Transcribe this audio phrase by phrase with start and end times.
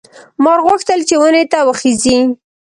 [0.43, 2.19] مار غوښتل چې ونې ته وخېژي.